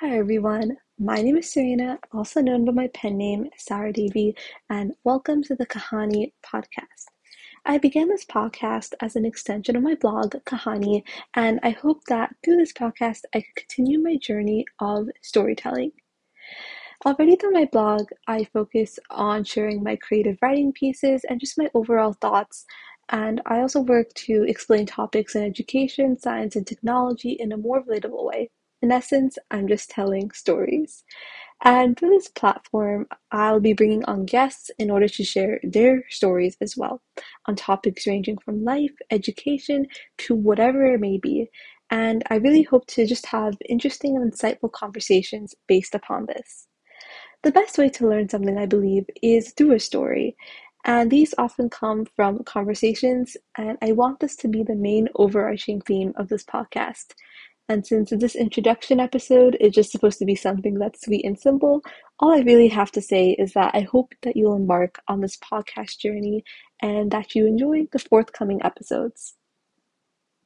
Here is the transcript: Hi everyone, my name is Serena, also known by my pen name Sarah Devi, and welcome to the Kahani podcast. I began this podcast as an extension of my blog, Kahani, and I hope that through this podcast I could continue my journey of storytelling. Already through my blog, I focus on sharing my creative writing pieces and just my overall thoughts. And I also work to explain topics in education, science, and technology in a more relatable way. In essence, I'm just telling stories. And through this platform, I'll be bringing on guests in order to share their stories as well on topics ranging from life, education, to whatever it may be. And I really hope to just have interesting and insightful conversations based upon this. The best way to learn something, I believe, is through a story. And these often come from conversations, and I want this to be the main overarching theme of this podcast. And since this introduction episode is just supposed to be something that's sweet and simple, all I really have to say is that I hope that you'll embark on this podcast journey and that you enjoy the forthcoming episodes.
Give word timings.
Hi 0.00 0.16
everyone, 0.16 0.76
my 1.00 1.20
name 1.20 1.36
is 1.38 1.52
Serena, 1.52 1.98
also 2.12 2.40
known 2.40 2.64
by 2.64 2.70
my 2.70 2.86
pen 2.94 3.18
name 3.18 3.50
Sarah 3.56 3.92
Devi, 3.92 4.36
and 4.70 4.92
welcome 5.02 5.42
to 5.42 5.56
the 5.56 5.66
Kahani 5.66 6.32
podcast. 6.46 7.06
I 7.66 7.78
began 7.78 8.06
this 8.08 8.24
podcast 8.24 8.94
as 9.00 9.16
an 9.16 9.24
extension 9.24 9.74
of 9.74 9.82
my 9.82 9.96
blog, 9.96 10.36
Kahani, 10.46 11.02
and 11.34 11.58
I 11.64 11.70
hope 11.70 12.04
that 12.04 12.32
through 12.44 12.58
this 12.58 12.72
podcast 12.72 13.22
I 13.34 13.40
could 13.40 13.56
continue 13.56 14.00
my 14.00 14.16
journey 14.18 14.66
of 14.78 15.08
storytelling. 15.20 15.90
Already 17.04 17.34
through 17.34 17.54
my 17.54 17.64
blog, 17.64 18.06
I 18.28 18.44
focus 18.44 19.00
on 19.10 19.42
sharing 19.42 19.82
my 19.82 19.96
creative 19.96 20.38
writing 20.40 20.72
pieces 20.72 21.24
and 21.28 21.40
just 21.40 21.58
my 21.58 21.68
overall 21.74 22.12
thoughts. 22.12 22.66
And 23.08 23.42
I 23.46 23.62
also 23.62 23.80
work 23.80 24.14
to 24.14 24.44
explain 24.44 24.86
topics 24.86 25.34
in 25.34 25.42
education, 25.42 26.16
science, 26.16 26.54
and 26.54 26.64
technology 26.64 27.32
in 27.32 27.50
a 27.50 27.56
more 27.56 27.82
relatable 27.82 28.24
way. 28.24 28.50
In 28.80 28.92
essence, 28.92 29.38
I'm 29.50 29.66
just 29.66 29.90
telling 29.90 30.30
stories. 30.30 31.04
And 31.64 31.98
through 31.98 32.10
this 32.10 32.28
platform, 32.28 33.08
I'll 33.32 33.58
be 33.58 33.72
bringing 33.72 34.04
on 34.04 34.24
guests 34.24 34.70
in 34.78 34.90
order 34.90 35.08
to 35.08 35.24
share 35.24 35.58
their 35.64 36.04
stories 36.08 36.56
as 36.60 36.76
well 36.76 37.02
on 37.46 37.56
topics 37.56 38.06
ranging 38.06 38.38
from 38.38 38.64
life, 38.64 38.94
education, 39.10 39.86
to 40.18 40.36
whatever 40.36 40.94
it 40.94 41.00
may 41.00 41.18
be. 41.18 41.50
And 41.90 42.22
I 42.30 42.36
really 42.36 42.62
hope 42.62 42.86
to 42.88 43.06
just 43.06 43.26
have 43.26 43.56
interesting 43.68 44.16
and 44.16 44.32
insightful 44.32 44.70
conversations 44.70 45.54
based 45.66 45.94
upon 45.94 46.26
this. 46.26 46.68
The 47.42 47.50
best 47.50 47.78
way 47.78 47.88
to 47.88 48.08
learn 48.08 48.28
something, 48.28 48.58
I 48.58 48.66
believe, 48.66 49.06
is 49.22 49.52
through 49.52 49.72
a 49.72 49.80
story. 49.80 50.36
And 50.84 51.10
these 51.10 51.34
often 51.38 51.70
come 51.70 52.06
from 52.16 52.44
conversations, 52.44 53.36
and 53.56 53.76
I 53.82 53.92
want 53.92 54.20
this 54.20 54.36
to 54.36 54.48
be 54.48 54.62
the 54.62 54.76
main 54.76 55.08
overarching 55.16 55.80
theme 55.80 56.12
of 56.16 56.28
this 56.28 56.44
podcast. 56.44 57.14
And 57.70 57.86
since 57.86 58.10
this 58.10 58.34
introduction 58.34 58.98
episode 58.98 59.56
is 59.60 59.74
just 59.74 59.92
supposed 59.92 60.18
to 60.20 60.24
be 60.24 60.34
something 60.34 60.78
that's 60.78 61.04
sweet 61.04 61.24
and 61.24 61.38
simple, 61.38 61.82
all 62.18 62.32
I 62.32 62.40
really 62.40 62.68
have 62.68 62.90
to 62.92 63.02
say 63.02 63.32
is 63.32 63.52
that 63.52 63.74
I 63.74 63.82
hope 63.82 64.14
that 64.22 64.36
you'll 64.36 64.56
embark 64.56 65.00
on 65.08 65.20
this 65.20 65.36
podcast 65.36 65.98
journey 65.98 66.44
and 66.80 67.10
that 67.10 67.34
you 67.34 67.46
enjoy 67.46 67.86
the 67.92 67.98
forthcoming 67.98 68.60
episodes. 68.64 69.37